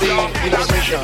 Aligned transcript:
Mission. 0.00 1.00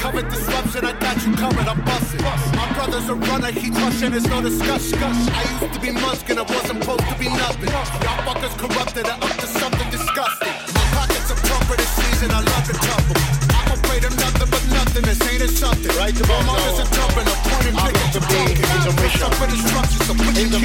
Covered 0.00 0.28
disruption, 0.28 0.84
I 0.84 0.92
got 1.00 1.26
you 1.26 1.34
covered, 1.34 1.66
I'm 1.66 1.84
busting. 1.84 2.53
My 2.94 3.00
brother's 3.00 3.10
a 3.10 3.32
runner, 3.32 3.50
he 3.50 3.70
crushing, 3.70 4.12
it's 4.14 4.26
no 4.28 4.40
discussion. 4.40 5.02
I 5.02 5.42
used 5.58 5.74
to 5.74 5.80
be 5.80 5.90
muskin', 5.90 6.38
I 6.38 6.46
wasn't 6.46 6.78
supposed 6.78 7.02
to 7.02 7.18
be 7.18 7.26
nothing. 7.26 7.66
Y'all 7.66 8.22
fuckers 8.22 8.54
corrupted, 8.54 9.06
I'm 9.10 9.20
up 9.20 9.34
to 9.34 9.48
something 9.48 9.90
disgusting. 9.90 10.54
My 10.78 10.86
pockets 10.94 11.26
are 11.26 11.40
plumper 11.42 11.74
this 11.74 11.90
season, 11.90 12.30
I 12.30 12.38
love 12.38 12.64
to 12.70 12.74
couple. 12.78 13.18
I'm 13.50 13.74
afraid 13.74 14.04
of 14.04 14.14
nothing 14.14 14.46
but 14.46 14.62
nothing, 14.70 15.02
this 15.10 15.18
ain't 15.26 15.42
it 15.42 15.50
something. 15.50 15.90
Right 15.98 16.14
about 16.14 16.46
now, 16.46 16.70
is 16.70 16.78
a 16.78 16.94
jumping, 16.94 17.26
a 17.26 17.34
pointing, 17.50 17.74
picking 17.82 18.10
to 18.14 18.20
be 18.30 18.62
in 18.62 18.80
the 18.86 18.94
mission. 19.02 19.30
For 19.42 19.50
destruction, 19.50 20.00
so 20.06 20.14
put 20.14 20.38
in 20.38 20.54
the 20.54 20.58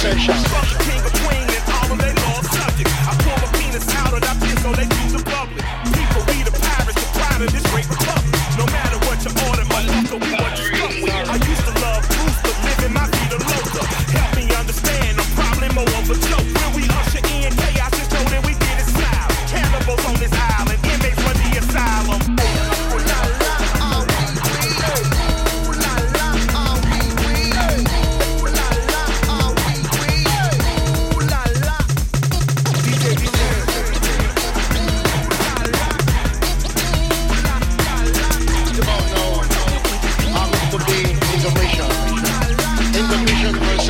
session. 0.00 0.40
Fuck 0.48 0.72
the 0.72 0.78
king 0.88 1.04
of 1.04 1.47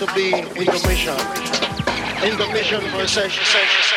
I'm 0.00 0.06
Mr. 0.06 0.14
B 0.14 0.32
in 0.32 0.64
the 0.64 0.88
mission. 0.88 1.12
In 2.26 2.38
the 2.38 2.46
mission 2.54 2.80
for 2.90 3.06
session, 3.06 3.44
session, 3.44 3.82
session. 3.82 3.89